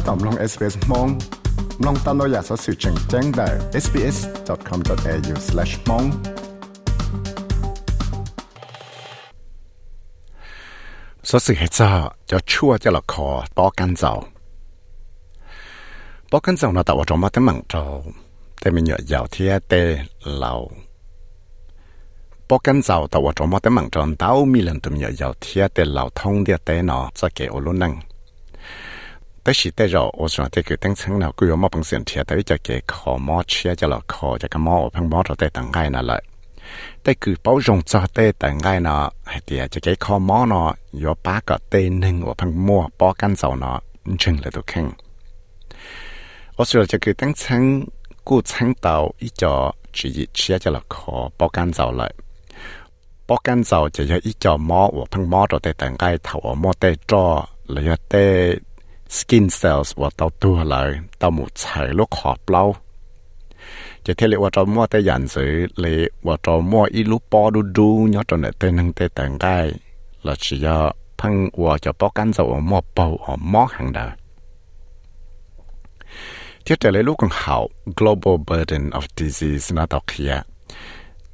[0.00, 1.08] ถ้าตอบลอง SBS มอง
[1.86, 3.48] ลองตามเราอยากสอสื่อแจ้งแจ้งได้
[3.84, 6.06] sbs.com.au/mong
[11.28, 11.72] สสื่อเหตุ
[12.30, 13.28] จะชั่วจะละคอ
[13.58, 14.12] ป้อกันเจ้า
[16.30, 17.82] ป้อกันเจ้าเราแต่ว่าจอมาตั้งมั่งเจ้า
[18.60, 19.72] แต่มีเหยื่อยาวเทียเต
[20.38, 20.52] เรา
[22.48, 27.94] ป้อกันเจ้าแต่ว่าจอมาตั้งมั่งเจ้าเต้ามีเรื่องตัวเหยื่อยาวเทียเตเราท่องเดียเตเนาะจะเกี่ยวลุ่นนั่ง
[29.42, 36.22] แต่สิแต่รอโอส่วนที่คือตั้งชั้นเราก็ยอมบังเสียงเทียแต่จะเกี่ยขอมอเชียจะหลอกขอจะก็มอพังมอเราแต่ต่างไงนั่นเลย
[37.02, 39.04] แต่คือเป้าจงจะเตแต่งไงเนาะ
[39.44, 40.68] เดียจะเกี่ยขอมอเนาะ
[41.02, 43.78] ยอป้าก็เตหนึ่งว่าพังมัวป้อกันเสาเนาะ
[44.22, 44.86] จึงเลยตัวแข็ง
[46.54, 47.62] โอส่วนจะคือตั้งชั้น
[48.28, 49.54] กู้ชั้นเตาอีจอ
[49.96, 52.12] ชีเชียจะหลอกขอป้อกันเสาเลย
[53.28, 57.24] ป้อกันเสาจะยออีจอมอว่าพังมอเราแต่ต่างไงเถาอมอเตจอ
[57.70, 58.14] เลยเต
[59.18, 62.64] skin cells ว่าเต้าตัวเลยเต้าหมูใช้ลูกขอบเล่า
[64.04, 69.58] จะเทเลว่าจะมั่วแต่ยันสือเลยว่าจะมั่วอีลูกปอดูดูยอดจนเนเต้นึงเตแต่งได้
[70.24, 70.78] เราจะยอ
[71.18, 74.06] พังว่าจะป้องกันจะว่ามั่วเป่าอม่กหังเดา
[76.64, 77.56] ที่จะเลยลูกของเขา
[77.98, 80.32] global burden of disease นะตอกเขีย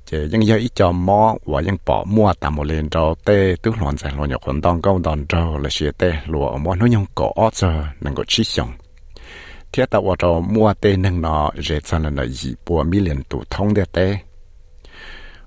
[0.07, 3.55] chế những giờ ít cho mò và những bỏ mua tạm một lên cho tê
[3.63, 6.75] tức loạn sản loạn nhọc quần đòn câu đòn cho là xe tê, lụa mò
[6.75, 8.73] nó nhung cổ ót giờ có chi xong.
[9.73, 13.75] Thiết tạo cho mua tê nâng nó dễ cho là dị bùa mi liền thông
[13.75, 14.19] đê tê.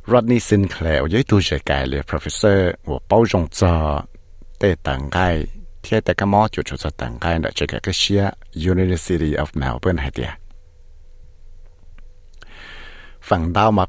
[0.08, 4.02] Rodney Sinclair với tôi sẽ cài là professor và bao dung cho
[4.60, 5.46] tê tặng gai.
[5.84, 7.94] Thiết tại các mò chủ chủ cho tặng gai đã chế cái cái
[8.56, 10.49] University of Melbourne hay tiệt
[13.30, 13.86] phần đau mà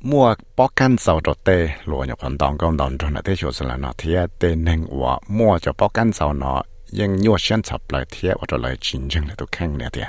[0.00, 3.34] mua bó can sầu cho tê lúa nhập phần đòn con đòn cho nó tê
[3.36, 6.62] chỗ là nó thiệt tê nên của mua cho bó can sầu nó
[6.92, 9.88] nhưng nhua sen sập lại thiệt và cho lại chính chân lại tôi khăn nè
[9.92, 10.06] thiệt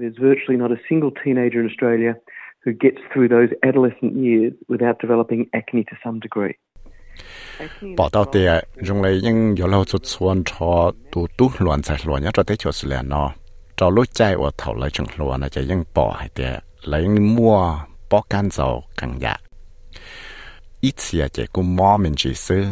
[0.00, 2.12] There's virtually not a single teenager in Australia
[2.64, 6.54] who gets through those adolescent years without developing acne to some degree.
[7.96, 13.32] 报道的用来用有老子穿着都都乱在乱呀，这的就是了喏。
[13.76, 17.76] 照路在我头来整乱了，就用报还的来用摸
[18.10, 19.36] lấy can dầu càng dạ
[20.80, 22.64] ít xia chỉ cũng mua mình chỉ sư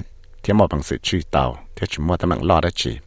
[0.42, 2.98] thì mà bằng sự truy tàu thì chỉ mua tấm bằng lo đó chỉ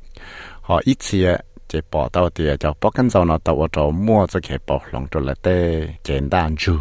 [0.62, 1.38] họ ít xia
[1.68, 4.80] chỉ bỏ tàu thì cho bỏ căn dầu nó tàu cho mua cho cái bỏ
[4.92, 6.78] lòng cho là tê 简单 chú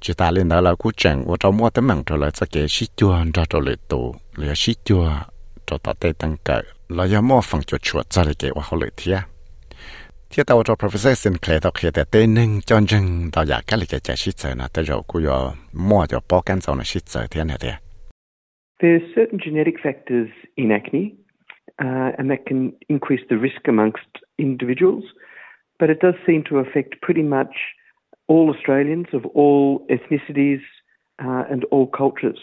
[0.00, 2.46] chỉ ta lên đó là cú chẳng và trong mua tấm bằng cho là cho
[2.52, 5.10] cái sĩ chua ra cho lại tù lìa sĩ chua
[5.66, 8.62] cho ta tê tăng cỡ là do mua phần chuột chuột cho lại cái và
[8.64, 8.78] họ
[10.36, 13.44] lại thia thia tàu cho professor Sinclair tàu kia để tên nâng cho chân tàu
[13.44, 16.42] giả cái là cái chạy xí chờ nó tới rồi cú yo mua cho bỏ
[16.46, 17.72] căn dầu nó xí chờ thế này thế
[18.82, 21.02] There's certain genetic factors in acne
[21.82, 25.04] uh, and that can increase the risk amongst individuals.
[25.80, 27.54] But it does seem to affect pretty much
[28.26, 30.62] all Australians of all ethnicities
[31.22, 32.40] uh, and all cultures.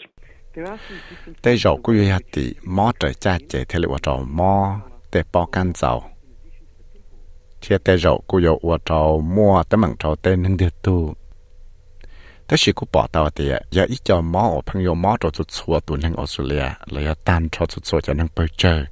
[1.42, 4.80] Tế dầu của yêu thì mò trời cha chế thế liệu trò mò
[5.10, 6.02] tế bó can dầu
[7.61, 11.13] Thế tế dầu của yêu trò mua tế mặn trò tế nâng điệt tu.
[12.47, 15.29] Tế sĩ của bỏ tàu thì giờ ít cho mò ở phăng yêu mò trò
[15.29, 18.85] chút xua tù nâng Australia là tan trò chút xua cho nâng bơ chơi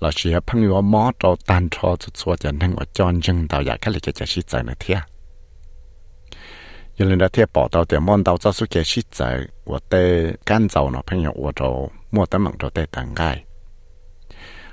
[0.00, 3.48] là chỉ phăng yếu mò trò tan trò chút xua cho nâng ở chọn chân
[3.48, 4.98] tàu giả cái lịch cái sĩ chạy nữa thiệt
[6.98, 13.44] 有人在贴报道的，望到这是给实在，我的干燥呢朋友，我就莫得忙着得等待。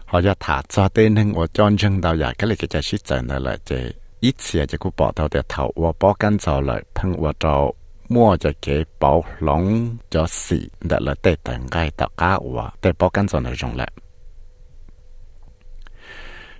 [0.08, 2.98] họ cho thả cho tên hưng ở cho chân đào giả cái này cái chỉ
[2.98, 6.38] chân này là chế ít xe chế có bỏ đầu để thầu và bỏ căn
[6.38, 7.72] cho lại phân và cho
[8.08, 12.70] mua cho cái bảo lỏng cho xì để là tệ tận gai tạo cá và
[12.80, 13.92] tệ bỏ căn cho nó dùng lại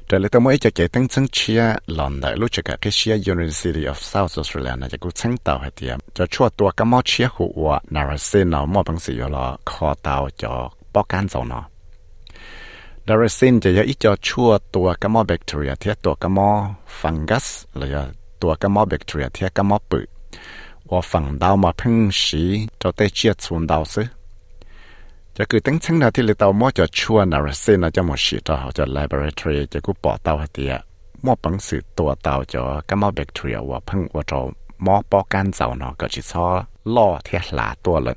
[0.09, 2.93] trở lại tôi mới cho cái tăng chân chia lần đại lúc cho cả cái
[2.93, 6.71] chia University of South Australia này cho cũng tăng tàu hay tiệm cho chua tua
[6.77, 11.03] cái món chia hụt và narasin nào mua bằng sự là khó tàu cho bỏ
[11.03, 11.65] căn cho nó
[13.11, 16.51] ดาริซินจะยาอีจอชั่วตัวกัมมอแบคทีเรียเทียตัวกัมมอ
[17.01, 17.47] ฟังกัส
[17.77, 17.97] หรือ
[18.43, 20.01] ตัวกัมมอแบคทีเรียเทียกัมมอปึ
[20.91, 22.45] ว่าฝังดาวมาพึ่งสี
[22.81, 24.03] จะได้เชียส่วนดาวซึ
[25.37, 30.73] จะคือตั้งชั้นนาที่เรตามอจะชั่วนาริซินะจะมดสีจะเขาจะไลบราทรีจะกูปอดตาเตีย
[31.25, 34.39] มอปังสือตัวดาวจะกัมมอแบคทีเรียว่าพึ่งว่าจะ
[34.87, 36.45] มอปอกันเจ้าเนาะก็จะซ้อ
[36.95, 38.17] ล่อเทียหลาตัวเลย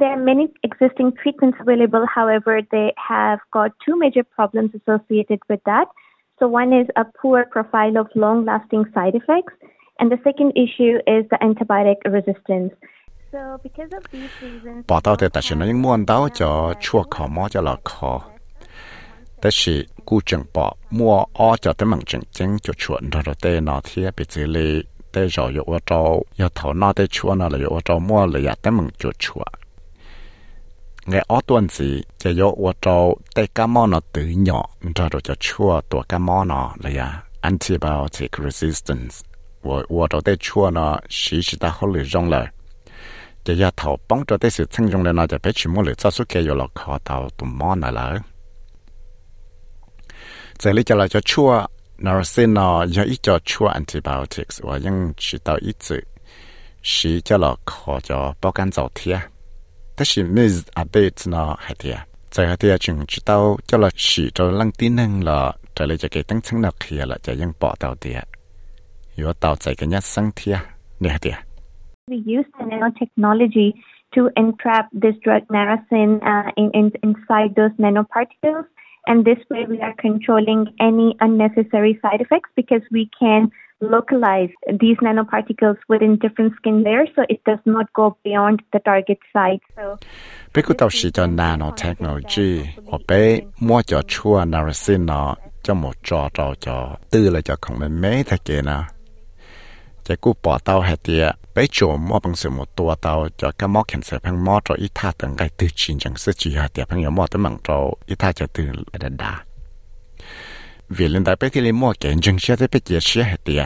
[0.00, 2.04] There are many existing treatments available.
[2.12, 5.86] However, they have got two major problems associated with that.
[6.40, 9.54] So one is a poor profile of long-lasting side effects.
[9.98, 12.72] And the second issue is the antibiotic resistance.
[13.32, 16.74] So, because of these reasons, bỏ tao thì ta chỉ nói những muốn đau cho
[16.80, 18.20] chua khó mò cho là khó.
[19.42, 23.22] Thế thì cú chừng bỏ mua ó cho tới mảng chừng chừng cho chuột rồi
[23.24, 24.82] rồi tê nó thì bị xử lý
[25.12, 27.98] tê rồi yếu ở trâu yếu thấu nó tê chua nó là yếu ở trâu
[27.98, 29.48] mua là ya tới mảng cho chuột.
[31.06, 34.66] Nghe ó tuần gì cho yếu ở trâu tê cá mò nó tự nhỏ
[34.96, 39.33] rồi rồi cho chua tổ cá mò nó là ya antibiotic resistance.
[39.64, 42.48] 我我做点错呢 do 在后里扔了。
[43.42, 48.22] 这丫头帮着点是村中的那 huli 里，早说给有了可到都梦了了。
[50.56, 59.20] 这里叫了叫错，那 do 要一叫错，antibiotics 我用吃 yeng 叫了蝌叫包干 i 贴，
[59.94, 61.98] 但是每日阿贝子呢还 koh
[62.30, 68.22] jao bogan 冷丁人了，这里就给登村了去了，就 abeit.
[69.17, 70.59] ง bỏ tao thiệt yếu tao chạy cái nhất sang thiệt
[70.99, 71.33] nè thiệt
[72.07, 73.73] we use the nanotechnology
[74.15, 78.65] to entrap this drug narasin uh, in, in, inside those nanoparticles.
[79.05, 84.49] And this way, we are controlling any unnecessary side effects because we can localize
[84.81, 89.61] these nanoparticles within different skin layers so it does not go beyond the target site.
[89.75, 89.97] So,
[90.51, 96.71] 别个到时就 nanotechnology，我被摸着出 narasin 呢，就冇抓着就
[97.11, 98.87] 对了就可能没得给呢。
[100.05, 101.23] จะกูปอเตาให้เตีย
[101.53, 107.77] ไปโจมมอบังสือหมดตัวเตาจะก็มอเข็นเสือพังมอจออีท่าตังไกตื่นชินจังสือจีหาเตียพังยมอตะมังจอ
[108.09, 108.73] อีท่าจะตื่น
[109.03, 109.31] ดันดา
[110.93, 113.63] เวียนได้ไปที่เลยมอเก่งจังเชื่อได้ไปเจียเชื่อให้เตีย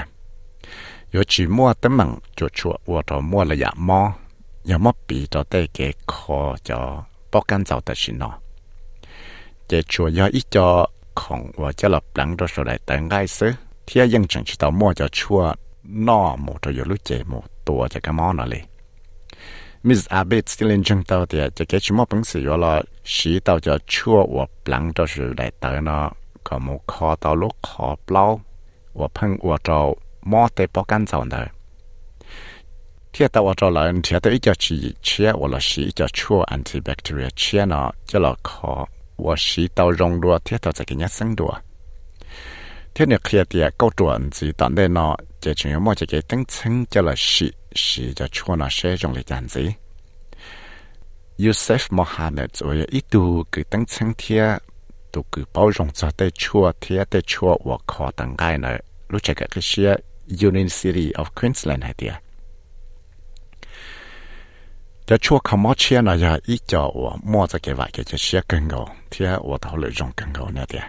[1.15, 4.01] 有จีมอตะมังจชัววัวจอมอระยะมอ
[4.69, 5.79] ยามอปีจอได้เก
[6.11, 6.79] คอจอ
[7.31, 8.31] ป้อกันเจ้าแต่ชินอ
[9.67, 10.67] เจชัวยออีจอ
[11.19, 13.53] ของว่าจะหลับหลังตัวสุดได้แต่ง่ายซื้อ
[13.85, 15.41] เที่ยยังจังชิตามอจะชัว
[15.88, 18.48] no một trò lúc chế một tua cho cái món nào
[19.82, 23.40] Miss Abbott still in chung tao thì cho cái chúng bằng sử dụng là xí
[23.40, 26.10] tao cho chua và blanc cho sự đại tờ nó.
[26.44, 28.40] Có một kho tao lúc khó lâu
[28.94, 29.92] và phân và trò,
[30.22, 31.46] mò tê bao căn dầu nữa
[33.18, 36.06] thiết tao cho là anh thiết tao ít cho chỉ chia và là xí cho
[36.12, 38.86] chua antibacterial chia nó cho là khó
[39.16, 41.52] và xí tao rong đua thiết tao cho cái nhất sinh đua
[42.98, 46.44] thế này kia thì câu chuyện gì tận đây nó chỉ chỉ một cái tăng
[46.44, 49.68] chân cho là sĩ sĩ cho chua nó sẽ dùng để làm gì
[51.38, 54.56] Yusuf Mohammed rồi ít tu cái tăng chân thia
[55.12, 58.82] tu cái bao dung cho tới chua thia tới chua và khó tăng cái này
[59.08, 59.96] lúc chạy cái cái
[60.42, 62.14] University of Queensland hay tiệt
[65.06, 68.04] cho chua không mất chia nó giờ ít cho và mua cho cái vài cái
[68.04, 68.68] cho xe cần
[69.10, 70.82] thia và thảo luận dùng cần gạo nữa tiệt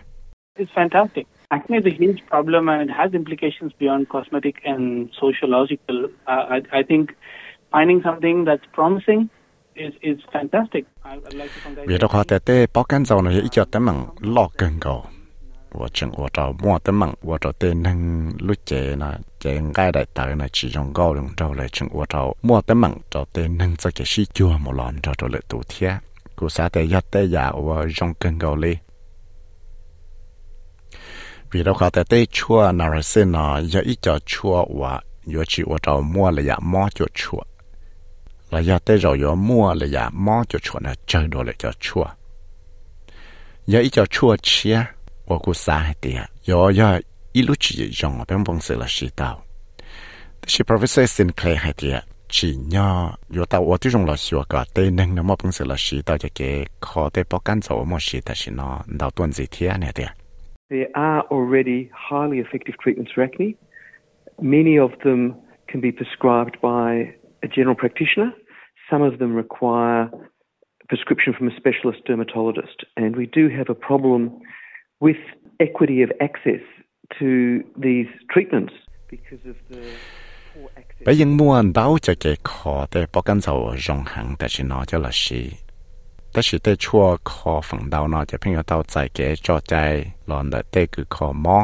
[0.60, 6.06] It's fantastic acne is a huge problem and it has implications beyond cosmetic and sociological.
[6.28, 7.12] Uh, I, I, think
[7.72, 9.30] finding something that's promising.
[9.76, 10.84] Is, is fantastic.
[11.88, 13.86] Vì đó họ tế tế bó cán này ý cho tấm
[14.20, 15.06] lo cần cầu.
[15.72, 19.62] Và chẳng và trò mua tấm mạng và trò tên năng lúc chế là chế
[19.76, 22.82] ngay đại tài là chỉ trong gò đường trâu lại chẳng và trò mua tấm
[22.82, 25.94] mạng trò tên năng cái sĩ chua một lòn trò trò lợi tù thiết.
[26.36, 28.40] Cô xã tế giật tế giả và trong cần
[31.52, 35.02] vì đâu có thể tới chua nào là xin nó giờ ít cho chua và
[35.26, 37.42] giờ chỉ ở đâu mua là giờ mua cho chua.
[38.50, 41.54] Là giờ tới rồi giờ mua là giờ mua cho chua là chơi đồ là
[41.60, 42.06] cho chua.
[43.68, 44.86] Giờ ít cho chua chia
[45.28, 47.00] và cũng sai tiền giờ giờ
[47.34, 49.44] ít lúc chỉ dùng bên bằng sự là sĩ đạo
[50.48, 54.66] thì professor Sinclair hay tiền chỉ nhớ giờ tao ở ที่ dùng là sửa cả
[54.74, 57.60] tên nên nó mà bằng sự là sĩ tao cho cái khó để bảo can
[57.62, 60.08] dấu mà sĩ ta thì nó đào tuần gì thế này tiền
[60.70, 63.58] There are already highly effective treatments for acne.
[64.40, 65.36] Many of them
[65.68, 68.32] can be prescribed by a general practitioner.
[68.90, 70.12] Some of them require
[70.88, 72.84] prescription from a specialist dermatologist.
[72.98, 74.40] And we do have a problem
[75.00, 75.18] with
[75.60, 76.62] equity of access
[77.18, 78.74] to these treatments
[79.10, 79.82] because of the
[80.54, 81.06] poor access.
[81.06, 84.36] bây giờ muốn đào cho cái khó để bảo can dấu dùng hàng
[86.32, 89.74] แต่สิเตชัวคอฝั่งดาวนาจะเพ่งเตาใจแกจอใจ
[90.28, 91.60] หลอนแต่เตคือคอมอ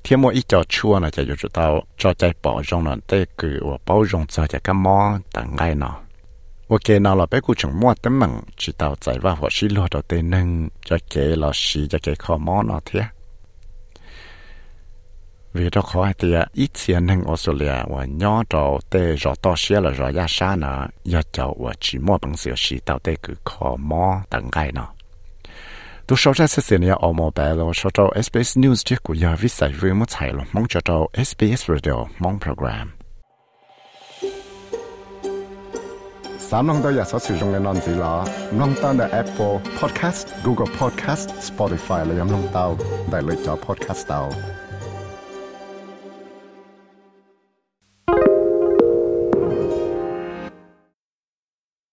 [0.00, 1.66] เทียมว่าอีจอชัวนะจะอยู่จุดเตา
[2.00, 4.98] จอใจปอจงนั่นเตคือว่าเป้าจงใจจะก็มอ
[5.36, 5.94] ต่างไงเนาะ
[6.68, 10.48] โอเคนาเราไปกูจงมั่วแต่มังจุดเตาใจว่าหัวชิลอดเตนึง
[10.88, 13.04] จะเกลอชีจะเกคอมอเนาะเทีย
[15.52, 19.54] vì đó khó hay thì ít tiền hàng Australia và nhỏ trò tê rõ to
[19.56, 22.98] xe là rõ giá xa nữa, giờ cháu và chỉ mua bằng sửa xí tao
[22.98, 24.88] tê cứ khó mò tặng gai nọ.
[26.06, 29.02] Tôi sau ra sẽ xin nhà ở mò bé lo sau trâu SBS News trước
[29.02, 32.90] của giờ viết giải vui một thầy lo mong cho trâu SBS Radio mong program.
[36.38, 38.24] Sáng long tôi giờ sử dụng cái nón gì là
[38.58, 42.76] long tao là Apple Podcast Google Podcast Spotify là yam long tao.
[43.12, 44.32] Đại lựa chọn podcast tao.